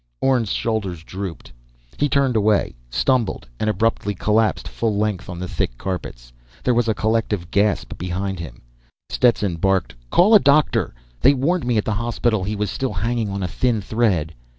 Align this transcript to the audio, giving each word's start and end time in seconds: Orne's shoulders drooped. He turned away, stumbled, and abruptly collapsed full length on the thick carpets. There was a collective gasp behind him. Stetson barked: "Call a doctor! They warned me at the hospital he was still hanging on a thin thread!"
Orne's 0.19 0.49
shoulders 0.51 1.03
drooped. 1.03 1.51
He 1.95 2.09
turned 2.09 2.35
away, 2.35 2.73
stumbled, 2.89 3.47
and 3.59 3.69
abruptly 3.69 4.15
collapsed 4.15 4.67
full 4.67 4.97
length 4.97 5.29
on 5.29 5.37
the 5.37 5.47
thick 5.47 5.77
carpets. 5.77 6.33
There 6.63 6.73
was 6.73 6.87
a 6.87 6.95
collective 6.95 7.51
gasp 7.51 7.95
behind 7.99 8.39
him. 8.39 8.63
Stetson 9.11 9.57
barked: 9.57 9.93
"Call 10.09 10.33
a 10.33 10.39
doctor! 10.39 10.95
They 11.19 11.35
warned 11.35 11.67
me 11.67 11.77
at 11.77 11.85
the 11.85 11.93
hospital 12.01 12.43
he 12.43 12.55
was 12.55 12.71
still 12.71 12.93
hanging 12.93 13.29
on 13.29 13.43
a 13.43 13.47
thin 13.47 13.79
thread!" 13.79 14.33